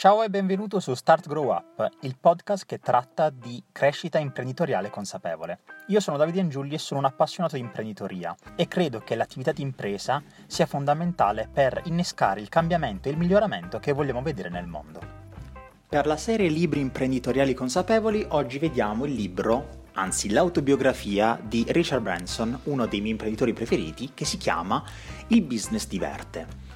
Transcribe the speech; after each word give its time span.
Ciao 0.00 0.22
e 0.22 0.30
benvenuto 0.30 0.80
su 0.80 0.94
Start 0.94 1.28
Grow 1.28 1.50
Up, 1.50 1.86
il 2.00 2.16
podcast 2.18 2.64
che 2.64 2.78
tratta 2.78 3.28
di 3.28 3.62
crescita 3.70 4.18
imprenditoriale 4.18 4.88
consapevole. 4.88 5.58
Io 5.88 6.00
sono 6.00 6.16
Davide 6.16 6.40
Angiulli 6.40 6.72
e 6.72 6.78
sono 6.78 7.00
un 7.00 7.04
appassionato 7.04 7.56
di 7.56 7.60
imprenditoria 7.60 8.34
e 8.56 8.66
credo 8.66 9.00
che 9.00 9.14
l'attività 9.14 9.52
di 9.52 9.60
impresa 9.60 10.22
sia 10.46 10.64
fondamentale 10.64 11.50
per 11.52 11.82
innescare 11.84 12.40
il 12.40 12.48
cambiamento 12.48 13.08
e 13.08 13.10
il 13.10 13.18
miglioramento 13.18 13.78
che 13.78 13.92
vogliamo 13.92 14.22
vedere 14.22 14.48
nel 14.48 14.66
mondo. 14.66 15.00
Per 15.86 16.06
la 16.06 16.16
serie 16.16 16.48
Libri 16.48 16.80
imprenditoriali 16.80 17.52
consapevoli 17.52 18.24
oggi 18.30 18.58
vediamo 18.58 19.04
il 19.04 19.12
libro 19.12 19.80
anzi 19.92 20.30
l'autobiografia 20.30 21.38
di 21.42 21.66
Richard 21.68 22.00
Branson, 22.00 22.58
uno 22.64 22.86
dei 22.86 23.00
miei 23.00 23.12
imprenditori 23.12 23.52
preferiti, 23.52 24.12
che 24.14 24.24
si 24.24 24.38
chiama 24.38 24.82
Il 25.26 25.42
business 25.42 25.86
diverte. 25.86 26.69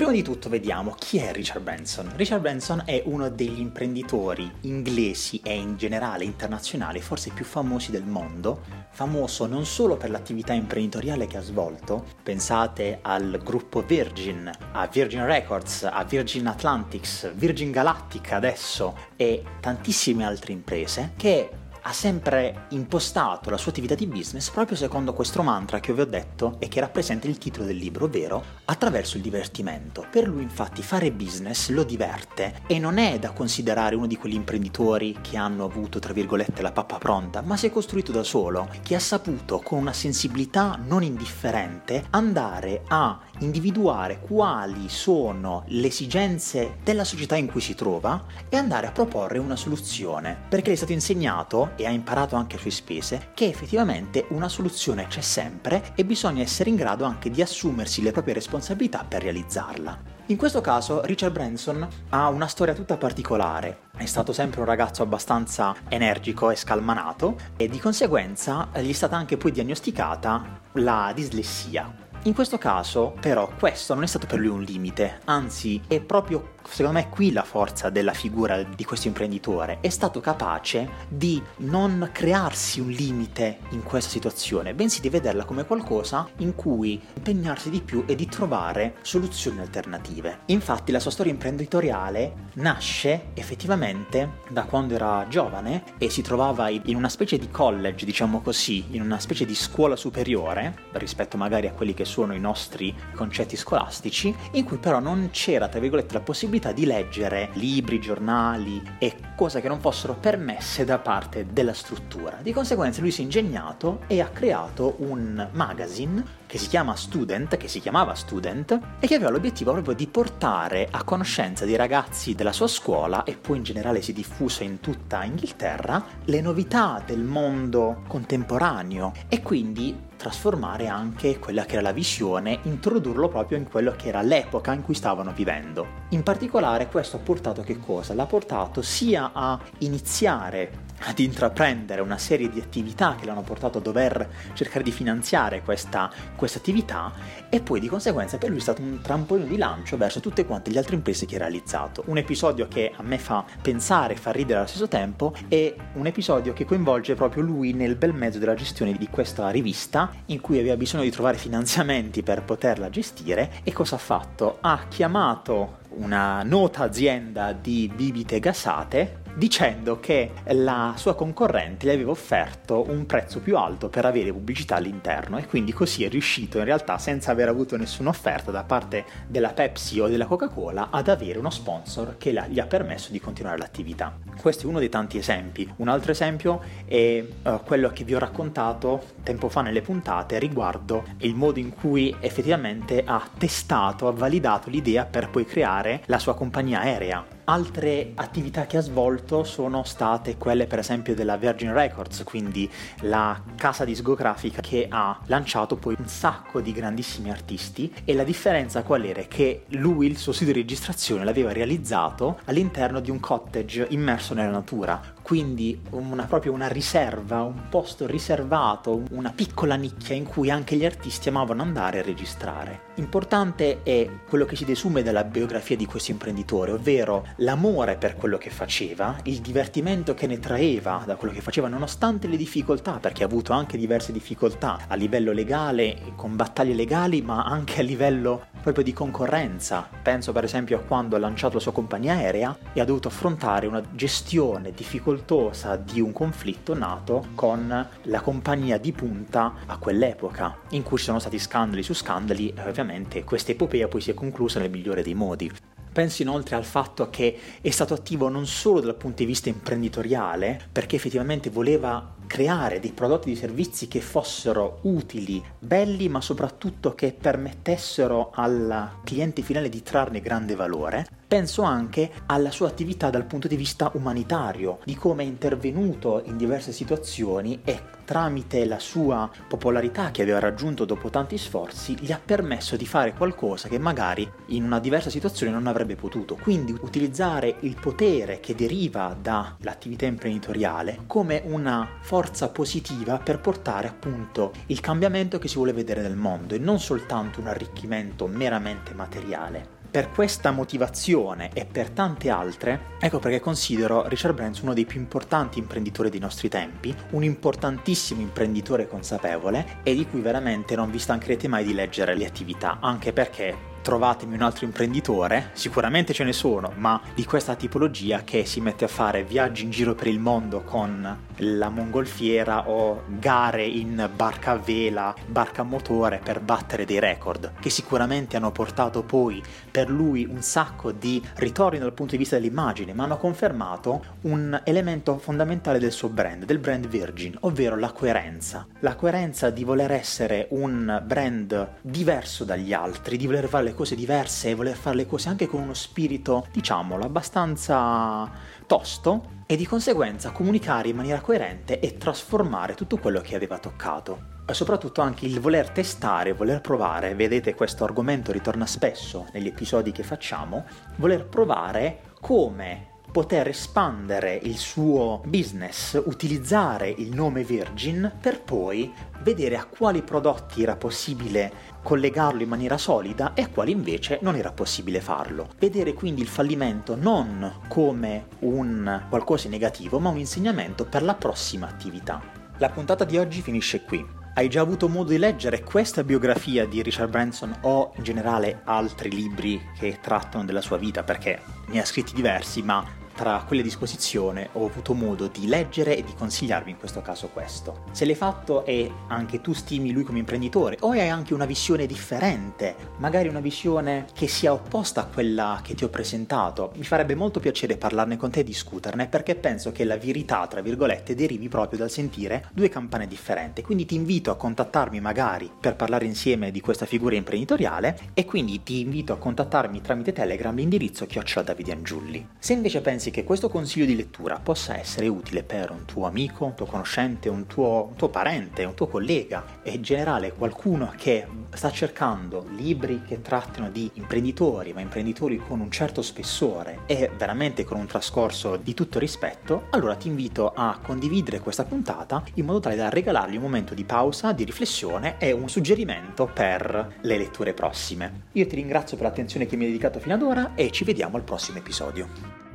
Prima 0.00 0.14
di 0.14 0.22
tutto 0.22 0.48
vediamo 0.48 0.94
chi 0.98 1.18
è 1.18 1.30
Richard 1.30 1.62
Branson. 1.62 2.10
Richard 2.16 2.40
Branson 2.40 2.84
è 2.86 3.02
uno 3.04 3.28
degli 3.28 3.60
imprenditori 3.60 4.50
inglesi 4.62 5.42
e 5.44 5.54
in 5.54 5.76
generale 5.76 6.24
internazionali 6.24 7.02
forse 7.02 7.32
più 7.34 7.44
famosi 7.44 7.90
del 7.90 8.04
mondo, 8.04 8.62
famoso 8.92 9.44
non 9.44 9.66
solo 9.66 9.98
per 9.98 10.08
l'attività 10.08 10.54
imprenditoriale 10.54 11.26
che 11.26 11.36
ha 11.36 11.42
svolto, 11.42 12.06
pensate 12.22 13.00
al 13.02 13.42
gruppo 13.44 13.82
Virgin, 13.82 14.50
a 14.72 14.86
Virgin 14.86 15.26
Records, 15.26 15.82
a 15.82 16.02
Virgin 16.04 16.46
Atlantics, 16.46 17.34
Virgin 17.34 17.70
Galactic 17.70 18.32
adesso 18.32 18.96
e 19.16 19.44
tantissime 19.60 20.24
altre 20.24 20.52
imprese, 20.54 21.12
che 21.14 21.50
ha 21.82 21.92
sempre 21.92 22.66
impostato 22.70 23.50
la 23.50 23.56
sua 23.56 23.70
attività 23.70 23.94
di 23.94 24.06
business 24.06 24.50
proprio 24.50 24.76
secondo 24.76 25.12
questo 25.12 25.42
mantra 25.42 25.80
che 25.80 25.92
vi 25.92 26.00
ho 26.00 26.06
detto 26.06 26.56
e 26.58 26.68
che 26.68 26.80
rappresenta 26.80 27.26
il 27.26 27.38
titolo 27.38 27.66
del 27.66 27.76
libro, 27.76 28.06
ovvero 28.06 28.44
attraverso 28.66 29.16
il 29.16 29.22
divertimento. 29.22 30.06
Per 30.10 30.28
lui 30.28 30.42
infatti 30.42 30.82
fare 30.82 31.12
business 31.12 31.68
lo 31.70 31.84
diverte 31.84 32.62
e 32.66 32.78
non 32.78 32.98
è 32.98 33.18
da 33.18 33.32
considerare 33.32 33.94
uno 33.94 34.06
di 34.06 34.16
quegli 34.16 34.34
imprenditori 34.34 35.18
che 35.20 35.36
hanno 35.36 35.64
avuto 35.64 35.98
tra 35.98 36.12
virgolette 36.12 36.62
la 36.62 36.72
pappa 36.72 36.98
pronta, 36.98 37.40
ma 37.40 37.56
si 37.56 37.66
è 37.66 37.70
costruito 37.70 38.12
da 38.12 38.22
solo, 38.22 38.68
che 38.82 38.94
ha 38.94 39.00
saputo 39.00 39.60
con 39.60 39.78
una 39.78 39.92
sensibilità 39.92 40.78
non 40.82 41.02
indifferente 41.02 42.04
andare 42.10 42.82
a 42.88 43.18
individuare 43.40 44.20
quali 44.20 44.88
sono 44.88 45.64
le 45.68 45.86
esigenze 45.86 46.76
della 46.82 47.04
società 47.04 47.36
in 47.36 47.46
cui 47.46 47.60
si 47.60 47.74
trova 47.74 48.24
e 48.48 48.56
andare 48.56 48.86
a 48.86 48.92
proporre 48.92 49.38
una 49.38 49.56
soluzione, 49.56 50.36
perché 50.48 50.72
è 50.72 50.76
stato 50.76 50.92
insegnato 50.92 51.72
e 51.76 51.86
ha 51.86 51.90
imparato 51.90 52.36
anche 52.36 52.56
a 52.56 52.58
sue 52.58 52.70
spese 52.70 53.30
che 53.34 53.46
effettivamente 53.46 54.26
una 54.30 54.48
soluzione 54.48 55.06
c'è 55.06 55.20
sempre 55.20 55.92
e 55.94 56.04
bisogna 56.04 56.42
essere 56.42 56.70
in 56.70 56.76
grado 56.76 57.04
anche 57.04 57.30
di 57.30 57.42
assumersi 57.42 58.02
le 58.02 58.12
proprie 58.12 58.34
responsabilità 58.34 59.04
per 59.06 59.22
realizzarla. 59.22 60.18
In 60.26 60.36
questo 60.36 60.60
caso 60.60 61.04
Richard 61.04 61.32
Branson 61.32 61.86
ha 62.10 62.28
una 62.28 62.46
storia 62.46 62.72
tutta 62.72 62.96
particolare. 62.96 63.88
È 63.96 64.06
stato 64.06 64.32
sempre 64.32 64.60
un 64.60 64.66
ragazzo 64.66 65.02
abbastanza 65.02 65.74
energico 65.88 66.50
e 66.50 66.56
scalmanato 66.56 67.36
e 67.56 67.68
di 67.68 67.80
conseguenza 67.80 68.68
gli 68.76 68.90
è 68.90 68.92
stata 68.92 69.16
anche 69.16 69.36
poi 69.36 69.50
diagnosticata 69.50 70.60
la 70.74 71.10
dislessia. 71.12 72.09
In 72.24 72.34
questo 72.34 72.58
caso, 72.58 73.14
però, 73.18 73.50
questo 73.58 73.94
non 73.94 74.02
è 74.02 74.06
stato 74.06 74.26
per 74.26 74.38
lui 74.38 74.48
un 74.48 74.60
limite, 74.60 75.20
anzi 75.24 75.80
è 75.88 76.02
proprio 76.02 76.50
secondo 76.68 76.98
me 76.98 77.08
qui 77.08 77.32
la 77.32 77.42
forza 77.42 77.90
della 77.90 78.12
figura 78.12 78.62
di 78.62 78.84
questo 78.84 79.08
imprenditore, 79.08 79.78
è 79.80 79.88
stato 79.88 80.20
capace 80.20 80.88
di 81.08 81.42
non 81.58 82.10
crearsi 82.12 82.80
un 82.80 82.90
limite 82.90 83.58
in 83.70 83.82
questa 83.82 84.10
situazione, 84.10 84.74
bensì 84.74 85.00
di 85.00 85.08
vederla 85.08 85.44
come 85.44 85.64
qualcosa 85.64 86.28
in 86.38 86.54
cui 86.54 87.00
impegnarsi 87.14 87.70
di 87.70 87.80
più 87.80 88.04
e 88.06 88.14
di 88.14 88.26
trovare 88.26 88.96
soluzioni 89.02 89.60
alternative. 89.60 90.40
Infatti 90.46 90.92
la 90.92 91.00
sua 91.00 91.10
storia 91.10 91.32
imprenditoriale 91.32 92.48
nasce 92.54 93.28
effettivamente 93.34 94.38
da 94.48 94.64
quando 94.64 94.94
era 94.94 95.26
giovane 95.28 95.84
e 95.98 96.10
si 96.10 96.22
trovava 96.22 96.68
in 96.68 96.96
una 96.96 97.08
specie 97.08 97.38
di 97.38 97.50
college, 97.50 98.04
diciamo 98.04 98.40
così, 98.40 98.86
in 98.90 99.02
una 99.02 99.18
specie 99.18 99.44
di 99.44 99.54
scuola 99.54 99.96
superiore, 99.96 100.88
rispetto 100.92 101.36
magari 101.36 101.66
a 101.66 101.72
quelli 101.72 101.94
che 101.94 102.04
sono 102.04 102.34
i 102.34 102.40
nostri 102.40 102.94
concetti 103.14 103.56
scolastici, 103.56 104.34
in 104.52 104.64
cui 104.64 104.78
però 104.78 105.00
non 105.00 105.30
c'era, 105.32 105.68
tra 105.68 105.80
virgolette, 105.80 106.14
la 106.14 106.20
possibilità 106.20 106.49
possibilità 106.50 106.72
di 106.72 106.84
leggere 106.84 107.50
libri, 107.52 108.00
giornali 108.00 108.82
e 108.98 109.14
cose 109.36 109.60
che 109.60 109.68
non 109.68 109.78
fossero 109.78 110.14
permesse 110.14 110.84
da 110.84 110.98
parte 110.98 111.46
della 111.52 111.72
struttura. 111.72 112.38
Di 112.42 112.52
conseguenza 112.52 113.00
lui 113.00 113.12
si 113.12 113.20
è 113.20 113.24
ingegnato 113.24 114.00
e 114.08 114.20
ha 114.20 114.28
creato 114.28 114.96
un 114.98 115.48
magazine 115.52 116.38
che 116.46 116.58
si 116.58 116.66
chiama 116.66 116.96
Student, 116.96 117.56
che 117.56 117.68
si 117.68 117.78
chiamava 117.78 118.14
Student, 118.14 118.78
e 118.98 119.06
che 119.06 119.14
aveva 119.14 119.30
l'obiettivo 119.30 119.70
proprio 119.70 119.94
di 119.94 120.08
portare 120.08 120.88
a 120.90 121.04
conoscenza 121.04 121.64
dei 121.64 121.76
ragazzi 121.76 122.34
della 122.34 122.52
sua 122.52 122.66
scuola 122.66 123.22
e 123.22 123.36
poi 123.36 123.58
in 123.58 123.62
generale 123.62 124.02
si 124.02 124.12
diffuse 124.12 124.64
in 124.64 124.80
tutta 124.80 125.22
Inghilterra 125.22 126.04
le 126.24 126.40
novità 126.40 127.00
del 127.06 127.20
mondo 127.20 128.02
contemporaneo 128.08 129.12
e 129.28 129.40
quindi 129.40 130.08
trasformare 130.20 130.86
anche 130.86 131.38
quella 131.38 131.64
che 131.64 131.72
era 131.72 131.80
la 131.80 131.92
visione, 131.92 132.58
introdurlo 132.64 133.28
proprio 133.28 133.56
in 133.56 133.66
quello 133.66 133.94
che 133.96 134.08
era 134.08 134.20
l'epoca 134.20 134.74
in 134.74 134.82
cui 134.82 134.92
stavano 134.92 135.32
vivendo. 135.32 135.86
In 136.10 136.22
particolare 136.22 136.88
questo 136.88 137.16
ha 137.16 137.20
portato 137.20 137.62
che 137.62 137.80
cosa? 137.80 138.12
L'ha 138.12 138.26
portato 138.26 138.82
sia 138.82 139.30
a 139.32 139.58
iniziare 139.78 140.88
ad 141.02 141.18
intraprendere 141.18 142.00
una 142.00 142.18
serie 142.18 142.48
di 142.48 142.60
attività 142.60 143.16
che 143.18 143.26
l'hanno 143.26 143.42
portato 143.42 143.78
a 143.78 143.80
dover 143.80 144.28
cercare 144.54 144.82
di 144.84 144.90
finanziare 144.90 145.62
questa, 145.62 146.10
questa 146.36 146.58
attività 146.58 147.12
e 147.48 147.60
poi 147.60 147.80
di 147.80 147.88
conseguenza 147.88 148.38
per 148.38 148.50
lui 148.50 148.58
è 148.58 148.62
stato 148.62 148.82
un 148.82 149.00
trampolino 149.00 149.46
di 149.46 149.56
lancio 149.56 149.96
verso 149.96 150.20
tutte 150.20 150.44
quante 150.44 150.70
le 150.70 150.78
altre 150.78 150.96
imprese 150.96 151.26
che 151.26 151.36
ha 151.36 151.38
realizzato. 151.38 152.02
Un 152.06 152.18
episodio 152.18 152.68
che 152.68 152.92
a 152.94 153.02
me 153.02 153.18
fa 153.18 153.44
pensare 153.60 154.14
e 154.14 154.16
fa 154.16 154.30
ridere 154.30 154.58
allo 154.58 154.68
stesso 154.68 154.88
tempo 154.88 155.34
è 155.48 155.74
un 155.94 156.06
episodio 156.06 156.52
che 156.52 156.64
coinvolge 156.64 157.14
proprio 157.14 157.42
lui 157.42 157.72
nel 157.72 157.96
bel 157.96 158.12
mezzo 158.12 158.38
della 158.38 158.54
gestione 158.54 158.92
di 158.92 159.08
questa 159.08 159.48
rivista 159.50 160.12
in 160.26 160.40
cui 160.40 160.58
aveva 160.58 160.76
bisogno 160.76 161.02
di 161.02 161.10
trovare 161.10 161.36
finanziamenti 161.36 162.22
per 162.22 162.42
poterla 162.42 162.90
gestire 162.90 163.60
e 163.64 163.72
cosa 163.72 163.96
ha 163.96 163.98
fatto? 163.98 164.58
Ha 164.60 164.86
chiamato 164.88 165.78
una 165.90 166.42
nota 166.44 166.84
azienda 166.84 167.52
di 167.52 167.90
bibite 167.92 168.38
gasate 168.38 169.19
dicendo 169.34 170.00
che 170.00 170.32
la 170.48 170.94
sua 170.96 171.14
concorrente 171.14 171.86
gli 171.86 171.90
aveva 171.90 172.10
offerto 172.10 172.84
un 172.88 173.06
prezzo 173.06 173.40
più 173.40 173.56
alto 173.56 173.88
per 173.88 174.04
avere 174.04 174.32
pubblicità 174.32 174.76
all'interno 174.76 175.38
e 175.38 175.46
quindi 175.46 175.72
così 175.72 176.04
è 176.04 176.08
riuscito 176.08 176.58
in 176.58 176.64
realtà 176.64 176.98
senza 176.98 177.30
aver 177.30 177.48
avuto 177.48 177.76
nessuna 177.76 178.10
offerta 178.10 178.50
da 178.50 178.62
parte 178.62 179.04
della 179.26 179.50
Pepsi 179.50 180.00
o 180.00 180.08
della 180.08 180.26
Coca-Cola 180.26 180.88
ad 180.90 181.08
avere 181.08 181.38
uno 181.38 181.50
sponsor 181.50 182.16
che 182.18 182.32
gli 182.48 182.58
ha 182.58 182.66
permesso 182.66 183.12
di 183.12 183.20
continuare 183.20 183.58
l'attività. 183.58 184.16
Questo 184.40 184.64
è 184.64 184.66
uno 184.66 184.78
dei 184.78 184.88
tanti 184.88 185.18
esempi. 185.18 185.70
Un 185.76 185.88
altro 185.88 186.12
esempio 186.12 186.60
è 186.84 187.24
uh, 187.42 187.60
quello 187.64 187.90
che 187.90 188.04
vi 188.04 188.14
ho 188.14 188.18
raccontato 188.18 189.02
tempo 189.22 189.48
fa 189.48 189.62
nelle 189.62 189.82
puntate 189.82 190.38
riguardo 190.38 191.04
il 191.18 191.34
modo 191.34 191.58
in 191.58 191.74
cui 191.74 192.14
effettivamente 192.20 193.02
ha 193.04 193.28
testato, 193.38 194.08
ha 194.08 194.12
validato 194.12 194.70
l'idea 194.70 195.04
per 195.04 195.30
poi 195.30 195.44
creare 195.44 196.02
la 196.06 196.18
sua 196.18 196.34
compagnia 196.34 196.80
aerea 196.80 197.38
Altre 197.50 198.12
attività 198.14 198.66
che 198.66 198.76
ha 198.76 198.80
svolto 198.80 199.42
sono 199.42 199.82
state 199.82 200.36
quelle 200.36 200.68
per 200.68 200.78
esempio 200.78 201.16
della 201.16 201.36
Virgin 201.36 201.72
Records, 201.72 202.22
quindi 202.22 202.70
la 203.00 203.42
casa 203.56 203.84
discografica 203.84 204.60
che 204.60 204.86
ha 204.88 205.18
lanciato 205.26 205.74
poi 205.74 205.96
un 205.98 206.06
sacco 206.06 206.60
di 206.60 206.70
grandissimi 206.70 207.28
artisti 207.28 207.92
e 208.04 208.14
la 208.14 208.22
differenza 208.22 208.84
qual 208.84 209.04
era? 209.04 209.22
Che 209.22 209.64
lui 209.70 210.06
il 210.06 210.16
suo 210.16 210.30
sito 210.30 210.52
di 210.52 210.60
registrazione 210.60 211.24
l'aveva 211.24 211.52
realizzato 211.52 212.38
all'interno 212.44 213.00
di 213.00 213.10
un 213.10 213.18
cottage 213.18 213.84
immerso 213.90 214.32
nella 214.32 214.50
natura, 214.50 215.02
quindi 215.20 215.80
una, 215.90 216.26
proprio 216.26 216.52
una 216.52 216.68
riserva, 216.68 217.42
un 217.42 217.68
posto 217.68 218.06
riservato, 218.06 219.02
una 219.10 219.32
piccola 219.32 219.74
nicchia 219.74 220.14
in 220.14 220.24
cui 220.24 220.50
anche 220.50 220.76
gli 220.76 220.84
artisti 220.84 221.28
amavano 221.28 221.62
andare 221.62 221.98
a 221.98 222.02
registrare. 222.02 222.88
Importante 222.94 223.82
è 223.82 224.08
quello 224.28 224.44
che 224.44 224.54
si 224.54 224.64
desume 224.64 225.02
dalla 225.02 225.24
biografia 225.24 225.76
di 225.76 225.86
questo 225.86 226.10
imprenditore, 226.12 226.72
ovvero 226.72 227.26
l'amore 227.40 227.96
per 227.96 228.16
quello 228.16 228.38
che 228.38 228.50
faceva, 228.50 229.16
il 229.24 229.40
divertimento 229.40 230.14
che 230.14 230.26
ne 230.26 230.38
traeva 230.38 231.02
da 231.06 231.16
quello 231.16 231.32
che 231.32 231.40
faceva 231.40 231.68
nonostante 231.68 232.28
le 232.28 232.36
difficoltà, 232.36 232.98
perché 232.98 233.22
ha 233.22 233.26
avuto 233.26 233.52
anche 233.52 233.78
diverse 233.78 234.12
difficoltà 234.12 234.80
a 234.88 234.94
livello 234.94 235.32
legale, 235.32 236.12
con 236.16 236.36
battaglie 236.36 236.74
legali, 236.74 237.22
ma 237.22 237.44
anche 237.44 237.80
a 237.80 237.82
livello 237.82 238.46
proprio 238.60 238.84
di 238.84 238.92
concorrenza. 238.92 239.88
Penso 240.02 240.32
per 240.32 240.44
esempio 240.44 240.78
a 240.78 240.80
quando 240.80 241.16
ha 241.16 241.18
lanciato 241.18 241.54
la 241.54 241.60
sua 241.60 241.72
compagnia 241.72 242.14
aerea 242.14 242.56
e 242.72 242.80
ha 242.80 242.84
dovuto 242.84 243.08
affrontare 243.08 243.66
una 243.66 243.82
gestione 243.92 244.72
difficoltosa 244.72 245.76
di 245.76 246.00
un 246.00 246.12
conflitto 246.12 246.74
nato 246.74 247.28
con 247.34 247.88
la 248.02 248.20
compagnia 248.20 248.78
di 248.78 248.92
punta 248.92 249.54
a 249.66 249.78
quell'epoca, 249.78 250.58
in 250.70 250.82
cui 250.82 250.98
ci 250.98 251.04
sono 251.04 251.18
stati 251.18 251.38
scandali 251.38 251.82
su 251.82 251.94
scandali 251.94 252.52
e 252.54 252.68
ovviamente 252.68 253.24
questa 253.24 253.52
epopea 253.52 253.88
poi 253.88 254.00
si 254.02 254.10
è 254.10 254.14
conclusa 254.14 254.60
nel 254.60 254.70
migliore 254.70 255.02
dei 255.02 255.14
modi. 255.14 255.50
Penso 255.92 256.22
inoltre 256.22 256.56
al 256.56 256.64
fatto 256.64 257.10
che 257.10 257.36
è 257.60 257.70
stato 257.70 257.94
attivo 257.94 258.28
non 258.28 258.46
solo 258.46 258.80
dal 258.80 258.94
punto 258.94 259.16
di 259.18 259.26
vista 259.26 259.48
imprenditoriale, 259.48 260.68
perché 260.70 260.96
effettivamente 260.96 261.50
voleva 261.50 262.16
creare 262.30 262.78
dei 262.78 262.92
prodotti 262.92 263.32
e 263.32 263.36
servizi 263.36 263.88
che 263.88 264.00
fossero 264.00 264.78
utili, 264.82 265.42
belli, 265.58 266.08
ma 266.08 266.20
soprattutto 266.20 266.94
che 266.94 267.12
permettessero 267.12 268.30
al 268.32 268.98
cliente 269.02 269.42
finale 269.42 269.68
di 269.68 269.82
trarne 269.82 270.20
grande 270.20 270.54
valore, 270.54 271.06
penso 271.26 271.62
anche 271.62 272.08
alla 272.26 272.52
sua 272.52 272.68
attività 272.68 273.10
dal 273.10 273.24
punto 273.24 273.48
di 273.48 273.56
vista 273.56 273.90
umanitario, 273.94 274.78
di 274.84 274.94
come 274.94 275.24
è 275.24 275.26
intervenuto 275.26 276.22
in 276.26 276.36
diverse 276.36 276.70
situazioni 276.70 277.62
e 277.64 277.98
tramite 278.04 278.64
la 278.64 278.80
sua 278.80 279.30
popolarità 279.46 280.10
che 280.10 280.22
aveva 280.22 280.40
raggiunto 280.40 280.84
dopo 280.84 281.10
tanti 281.10 281.38
sforzi 281.38 281.94
gli 282.00 282.10
ha 282.10 282.20
permesso 282.24 282.74
di 282.74 282.84
fare 282.84 283.14
qualcosa 283.14 283.68
che 283.68 283.78
magari 283.78 284.28
in 284.46 284.64
una 284.64 284.80
diversa 284.80 285.10
situazione 285.10 285.52
non 285.52 285.68
avrebbe 285.68 285.94
potuto. 285.94 286.36
Quindi 286.36 286.76
utilizzare 286.80 287.56
il 287.60 287.76
potere 287.80 288.40
che 288.40 288.56
deriva 288.56 289.16
dall'attività 289.20 290.06
imprenditoriale 290.06 291.02
come 291.06 291.42
una 291.44 291.88
forza 292.00 292.19
positiva 292.48 293.18
per 293.18 293.40
portare 293.40 293.88
appunto 293.88 294.52
il 294.66 294.80
cambiamento 294.80 295.38
che 295.38 295.48
si 295.48 295.56
vuole 295.56 295.72
vedere 295.72 296.02
nel 296.02 296.16
mondo 296.16 296.54
e 296.54 296.58
non 296.58 296.78
soltanto 296.78 297.40
un 297.40 297.46
arricchimento 297.46 298.26
meramente 298.26 298.94
materiale. 298.94 299.78
Per 299.90 300.10
questa 300.10 300.52
motivazione 300.52 301.50
e 301.52 301.64
per 301.64 301.90
tante 301.90 302.30
altre, 302.30 302.80
ecco 303.00 303.18
perché 303.18 303.40
considero 303.40 304.06
Richard 304.06 304.34
Branson 304.34 304.66
uno 304.66 304.74
dei 304.74 304.86
più 304.86 305.00
importanti 305.00 305.58
imprenditori 305.58 306.10
dei 306.10 306.20
nostri 306.20 306.48
tempi, 306.48 306.94
un 307.10 307.24
importantissimo 307.24 308.20
imprenditore 308.20 308.86
consapevole 308.86 309.78
e 309.82 309.94
di 309.94 310.06
cui 310.06 310.20
veramente 310.20 310.76
non 310.76 310.92
vi 310.92 310.98
stancherete 311.00 311.48
mai 311.48 311.64
di 311.64 311.74
leggere 311.74 312.16
le 312.16 312.26
attività, 312.26 312.78
anche 312.80 313.12
perché 313.12 313.69
trovatemi 313.82 314.34
un 314.34 314.42
altro 314.42 314.66
imprenditore, 314.66 315.50
sicuramente 315.52 316.12
ce 316.12 316.24
ne 316.24 316.32
sono, 316.32 316.72
ma 316.76 317.00
di 317.14 317.24
questa 317.24 317.54
tipologia 317.54 318.22
che 318.24 318.44
si 318.44 318.60
mette 318.60 318.84
a 318.84 318.88
fare 318.88 319.24
viaggi 319.24 319.64
in 319.64 319.70
giro 319.70 319.94
per 319.94 320.06
il 320.06 320.18
mondo 320.18 320.62
con 320.62 321.18
la 321.36 321.68
mongolfiera 321.70 322.68
o 322.68 323.04
gare 323.06 323.64
in 323.64 324.08
barca 324.14 324.52
a 324.52 324.56
vela, 324.56 325.14
barca 325.26 325.62
a 325.62 325.64
motore 325.64 326.20
per 326.22 326.40
battere 326.40 326.84
dei 326.84 326.98
record, 326.98 327.52
che 327.60 327.70
sicuramente 327.70 328.36
hanno 328.36 328.52
portato 328.52 329.02
poi 329.02 329.42
per 329.70 329.88
lui 329.88 330.24
un 330.24 330.42
sacco 330.42 330.92
di 330.92 331.22
ritorni 331.36 331.78
dal 331.78 331.92
punto 331.92 332.12
di 332.12 332.18
vista 332.18 332.36
dell'immagine, 332.36 332.92
ma 332.92 333.04
hanno 333.04 333.16
confermato 333.16 334.04
un 334.22 334.60
elemento 334.64 335.18
fondamentale 335.18 335.78
del 335.78 335.92
suo 335.92 336.08
brand, 336.08 336.44
del 336.44 336.58
brand 336.58 336.86
Virgin, 336.86 337.36
ovvero 337.40 337.76
la 337.76 337.92
coerenza. 337.92 338.66
La 338.80 338.94
coerenza 338.94 339.50
di 339.50 339.64
voler 339.64 339.92
essere 339.92 340.48
un 340.50 341.02
brand 341.04 341.76
diverso 341.80 342.44
dagli 342.44 342.72
altri, 342.72 343.16
di 343.16 343.26
voler 343.26 343.48
fare 343.48 343.69
le 343.70 343.74
cose 343.74 343.94
diverse 343.94 344.50
e 344.50 344.54
voler 344.54 344.76
fare 344.76 344.96
le 344.96 345.06
cose 345.06 345.28
anche 345.28 345.46
con 345.46 345.62
uno 345.62 345.74
spirito, 345.74 346.46
diciamolo, 346.52 347.04
abbastanza 347.04 348.30
tosto 348.66 349.38
e 349.46 349.56
di 349.56 349.66
conseguenza 349.66 350.30
comunicare 350.30 350.88
in 350.88 350.96
maniera 350.96 351.20
coerente 351.20 351.80
e 351.80 351.96
trasformare 351.96 352.74
tutto 352.74 352.98
quello 352.98 353.20
che 353.20 353.34
aveva 353.34 353.58
toccato. 353.58 354.38
Soprattutto 354.50 355.00
anche 355.00 355.26
il 355.26 355.38
voler 355.38 355.70
testare, 355.70 356.32
voler 356.32 356.60
provare, 356.60 357.14
vedete 357.14 357.54
questo 357.54 357.84
argomento 357.84 358.32
ritorna 358.32 358.66
spesso 358.66 359.26
negli 359.32 359.46
episodi 359.46 359.92
che 359.92 360.02
facciamo, 360.02 360.64
voler 360.96 361.24
provare 361.26 362.00
come 362.20 362.89
poter 363.10 363.48
espandere 363.48 364.38
il 364.42 364.56
suo 364.56 365.20
business, 365.24 366.00
utilizzare 366.04 366.88
il 366.88 367.14
nome 367.14 367.42
Virgin 367.42 368.12
per 368.20 368.40
poi 368.42 368.92
vedere 369.22 369.56
a 369.56 369.64
quali 369.64 370.02
prodotti 370.02 370.62
era 370.62 370.76
possibile 370.76 371.52
collegarlo 371.82 372.42
in 372.42 372.48
maniera 372.48 372.78
solida 372.78 373.34
e 373.34 373.42
a 373.42 373.48
quali 373.48 373.72
invece 373.72 374.18
non 374.22 374.36
era 374.36 374.52
possibile 374.52 375.00
farlo. 375.00 375.48
Vedere 375.58 375.92
quindi 375.92 376.20
il 376.20 376.28
fallimento 376.28 376.94
non 376.94 377.60
come 377.68 378.26
un 378.40 379.06
qualcosa 379.08 379.44
di 379.44 379.54
negativo, 379.54 379.98
ma 379.98 380.10
un 380.10 380.18
insegnamento 380.18 380.84
per 380.84 381.02
la 381.02 381.14
prossima 381.14 381.66
attività. 381.66 382.22
La 382.58 382.70
puntata 382.70 383.04
di 383.04 383.18
oggi 383.18 383.42
finisce 383.42 383.82
qui. 383.82 384.18
Hai 384.32 384.48
già 384.48 384.60
avuto 384.60 384.88
modo 384.88 385.10
di 385.10 385.18
leggere 385.18 385.64
questa 385.64 386.04
biografia 386.04 386.64
di 386.64 386.82
Richard 386.82 387.10
Branson 387.10 387.54
o 387.62 387.92
in 387.96 388.04
generale 388.04 388.60
altri 388.64 389.10
libri 389.10 389.60
che 389.76 389.98
trattano 390.00 390.44
della 390.44 390.60
sua 390.60 390.76
vita? 390.76 391.02
Perché 391.02 391.40
ne 391.66 391.80
ha 391.80 391.84
scritti 391.84 392.14
diversi, 392.14 392.62
ma 392.62 392.99
tra 393.20 393.44
quelle 393.46 393.60
a 393.60 393.64
disposizione 393.64 394.48
ho 394.52 394.64
avuto 394.64 394.94
modo 394.94 395.26
di 395.26 395.46
leggere 395.46 395.94
e 395.94 396.02
di 396.02 396.14
consigliarvi 396.16 396.70
in 396.70 396.78
questo 396.78 397.02
caso 397.02 397.28
questo. 397.28 397.82
Se 397.92 398.06
l'hai 398.06 398.14
fatto 398.14 398.64
e 398.64 398.90
anche 399.08 399.42
tu 399.42 399.52
stimi 399.52 399.92
lui 399.92 400.04
come 400.04 400.20
imprenditore 400.20 400.78
o 400.80 400.92
hai 400.92 401.10
anche 401.10 401.34
una 401.34 401.44
visione 401.44 401.84
differente, 401.84 402.74
magari 402.96 403.28
una 403.28 403.40
visione 403.40 404.06
che 404.14 404.26
sia 404.26 404.54
opposta 404.54 405.02
a 405.02 405.04
quella 405.04 405.60
che 405.62 405.74
ti 405.74 405.84
ho 405.84 405.90
presentato, 405.90 406.72
mi 406.76 406.84
farebbe 406.84 407.14
molto 407.14 407.40
piacere 407.40 407.76
parlarne 407.76 408.16
con 408.16 408.30
te 408.30 408.40
e 408.40 408.44
discuterne 408.44 409.06
perché 409.06 409.34
penso 409.34 409.70
che 409.70 409.84
la 409.84 409.98
verità, 409.98 410.46
tra 410.46 410.62
virgolette, 410.62 411.14
derivi 411.14 411.50
proprio 411.50 411.78
dal 411.78 411.90
sentire 411.90 412.48
due 412.54 412.70
campane 412.70 413.06
differenti. 413.06 413.60
Quindi 413.60 413.84
ti 413.84 413.96
invito 413.96 414.30
a 414.30 414.36
contattarmi 414.36 414.98
magari 414.98 415.50
per 415.60 415.76
parlare 415.76 416.06
insieme 416.06 416.50
di 416.50 416.62
questa 416.62 416.86
figura 416.86 417.16
imprenditoriale 417.16 417.98
e 418.14 418.24
quindi 418.24 418.62
ti 418.62 418.80
invito 418.80 419.12
a 419.12 419.18
contattarmi 419.18 419.82
tramite 419.82 420.14
Telegram 420.14 420.56
l'indirizzo 420.56 421.04
chiocciola 421.04 421.44
Davide 421.44 421.72
Angiulli. 421.72 422.26
Se 422.38 422.54
invece 422.54 422.80
pensi 422.80 423.08
pensi 423.10 423.12
che 423.12 423.24
questo 423.24 423.48
consiglio 423.48 423.84
di 423.84 423.96
lettura 423.96 424.38
possa 424.42 424.78
essere 424.78 425.08
utile 425.08 425.42
per 425.42 425.70
un 425.70 425.84
tuo 425.84 426.06
amico, 426.06 426.44
un 426.44 426.54
tuo 426.54 426.66
conoscente, 426.66 427.28
un 427.28 427.46
tuo, 427.46 427.88
un 427.90 427.96
tuo 427.96 428.08
parente, 428.08 428.64
un 428.64 428.74
tuo 428.74 428.86
collega 428.86 429.44
e 429.62 429.72
in 429.72 429.82
generale 429.82 430.32
qualcuno 430.32 430.92
che 430.96 431.26
sta 431.52 431.70
cercando 431.70 432.46
libri 432.56 433.02
che 433.06 433.20
trattino 433.20 433.70
di 433.70 433.90
imprenditori, 433.94 434.72
ma 434.72 434.80
imprenditori 434.80 435.38
con 435.38 435.60
un 435.60 435.70
certo 435.70 436.02
spessore 436.02 436.80
e 436.86 437.10
veramente 437.16 437.64
con 437.64 437.78
un 437.78 437.86
trascorso 437.86 438.56
di 438.56 438.74
tutto 438.74 438.98
rispetto, 438.98 439.66
allora 439.70 439.96
ti 439.96 440.08
invito 440.08 440.52
a 440.54 440.78
condividere 440.82 441.40
questa 441.40 441.64
puntata 441.64 442.22
in 442.34 442.44
modo 442.44 442.60
tale 442.60 442.76
da 442.76 442.88
regalargli 442.88 443.36
un 443.36 443.42
momento 443.42 443.74
di 443.74 443.84
pausa, 443.84 444.32
di 444.32 444.44
riflessione 444.44 445.16
e 445.18 445.32
un 445.32 445.48
suggerimento 445.48 446.30
per 446.32 446.96
le 447.00 447.18
letture 447.18 447.52
prossime. 447.52 448.28
Io 448.32 448.46
ti 448.46 448.54
ringrazio 448.56 448.96
per 448.96 449.06
l'attenzione 449.06 449.46
che 449.46 449.56
mi 449.56 449.64
hai 449.64 449.70
dedicato 449.70 449.98
fino 449.98 450.14
ad 450.14 450.22
ora 450.22 450.52
e 450.54 450.70
ci 450.70 450.84
vediamo 450.84 451.16
al 451.16 451.22
prossimo 451.22 451.58
episodio. 451.58 452.49